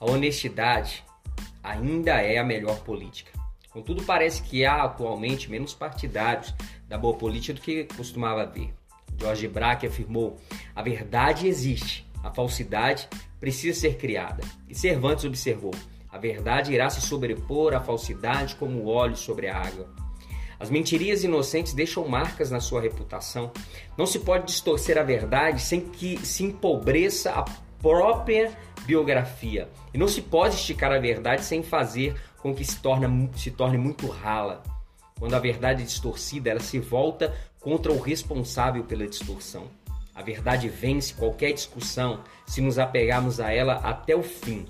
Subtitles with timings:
[0.00, 1.04] A honestidade
[1.62, 3.38] ainda é a melhor política.
[3.70, 6.54] Contudo, parece que há atualmente menos partidários
[6.88, 8.72] da boa política do que costumava haver.
[9.18, 10.40] George Braque afirmou:
[10.74, 13.06] a verdade existe, a falsidade
[13.38, 14.42] precisa ser criada.
[14.66, 15.74] E Cervantes observou:
[16.10, 19.86] a verdade irá se sobrepor à falsidade como o óleo sobre a água.
[20.58, 23.52] As mentirias inocentes deixam marcas na sua reputação.
[23.98, 27.44] Não se pode distorcer a verdade sem que se empobreça a
[27.80, 29.68] própria biografia.
[29.92, 33.78] E não se pode esticar a verdade sem fazer com que se, torne se torne
[33.78, 34.62] muito rala.
[35.18, 39.68] Quando a verdade é distorcida, ela se volta contra o responsável pela distorção.
[40.14, 44.66] A verdade vence qualquer discussão se nos apegarmos a ela até o fim.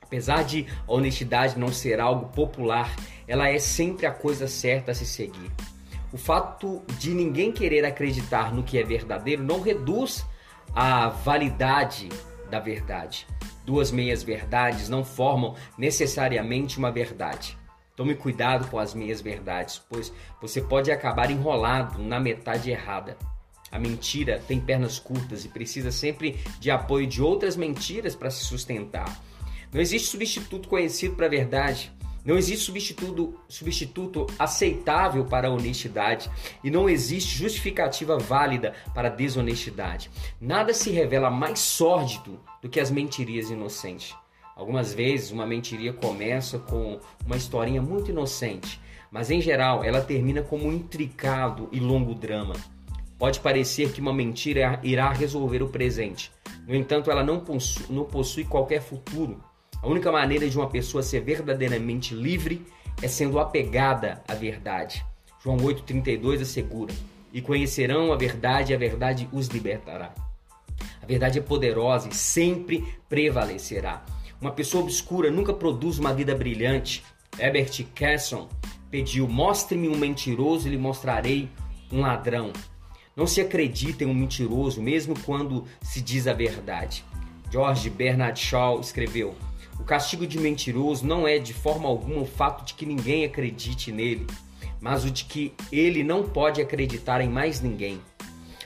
[0.00, 2.94] Apesar de a honestidade não ser algo popular,
[3.26, 5.50] ela é sempre a coisa certa a se seguir.
[6.12, 10.24] O fato de ninguém querer acreditar no que é verdadeiro não reduz
[10.74, 12.08] a validade
[12.54, 13.26] da verdade.
[13.66, 17.58] Duas meias verdades não formam necessariamente uma verdade.
[17.96, 23.16] Tome cuidado com as meias verdades, pois você pode acabar enrolado na metade errada.
[23.72, 28.44] A mentira tem pernas curtas e precisa sempre de apoio de outras mentiras para se
[28.44, 29.20] sustentar.
[29.72, 31.92] Não existe substituto conhecido para a verdade.
[32.24, 36.30] Não existe substituto, substituto aceitável para a honestidade
[36.62, 40.10] e não existe justificativa válida para a desonestidade.
[40.40, 44.16] Nada se revela mais sórdido do que as mentirias inocentes.
[44.56, 50.42] Algumas vezes uma mentiria começa com uma historinha muito inocente, mas em geral ela termina
[50.42, 52.54] como um intricado e longo drama.
[53.18, 56.32] Pode parecer que uma mentira irá resolver o presente,
[56.66, 59.38] no entanto, ela não possui, não possui qualquer futuro
[59.84, 62.64] a única maneira de uma pessoa ser verdadeiramente livre
[63.02, 65.04] é sendo apegada à verdade.
[65.42, 66.94] João 8,32 assegura:
[67.30, 70.14] E conhecerão a verdade, e a verdade os libertará.
[71.02, 74.02] A verdade é poderosa e sempre prevalecerá.
[74.40, 77.04] Uma pessoa obscura nunca produz uma vida brilhante.
[77.38, 78.48] Herbert Casson
[78.90, 81.50] pediu: Mostre-me um mentiroso e lhe mostrarei
[81.92, 82.54] um ladrão.
[83.14, 87.04] Não se acredita em um mentiroso, mesmo quando se diz a verdade.
[87.52, 89.34] George Bernard Shaw escreveu:
[89.78, 93.92] o castigo de mentiroso não é de forma alguma o fato de que ninguém acredite
[93.92, 94.26] nele,
[94.80, 98.00] mas o de que ele não pode acreditar em mais ninguém.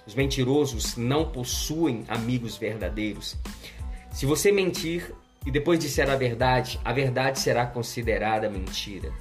[0.06, 3.36] Os mentirosos não possuem amigos verdadeiros.
[4.10, 5.12] Se você mentir
[5.44, 9.12] e depois disser a verdade, a verdade será considerada mentira.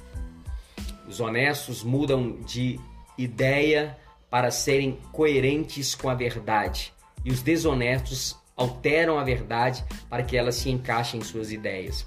[1.06, 2.78] Os honestos mudam de
[3.16, 3.96] ideia
[4.30, 6.92] para serem coerentes com a verdade,
[7.24, 12.06] e os desonestos alteram a verdade para que ela se encaixe em suas ideias.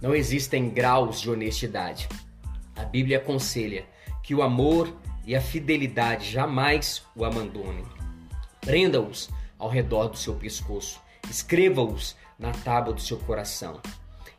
[0.00, 2.08] Não existem graus de honestidade.
[2.76, 3.86] A Bíblia aconselha
[4.22, 7.84] que o amor e a fidelidade jamais o abandonem.
[8.60, 11.00] Prenda-os ao redor do seu pescoço,
[11.30, 13.80] escreva-os na tábua do seu coração.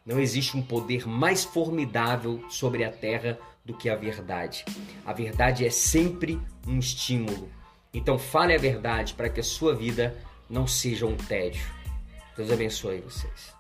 [0.06, 4.64] Não existe um poder mais formidável sobre a terra do que a verdade.
[5.06, 7.50] A verdade é sempre um estímulo.
[7.94, 10.16] Então fale a verdade para que a sua vida
[10.50, 11.66] não seja um tédio.
[12.36, 13.57] Deus abençoe vocês.